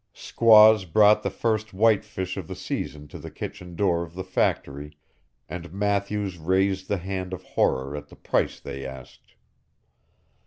Squaws 0.13 0.85
brought 0.85 1.21
the 1.21 1.29
first 1.29 1.75
white 1.75 2.03
fish 2.03 2.35
of 2.35 2.47
the 2.47 2.55
season 2.55 3.07
to 3.09 3.19
the 3.19 3.29
kitchen 3.29 3.75
door 3.75 4.01
of 4.01 4.15
the 4.15 4.23
factory, 4.23 4.97
and 5.47 5.71
Matthews 5.71 6.39
raised 6.39 6.87
the 6.87 6.97
hand 6.97 7.33
of 7.33 7.43
horror 7.43 7.95
at 7.95 8.07
the 8.07 8.15
price 8.15 8.59
they 8.59 8.83
asked. 8.83 9.35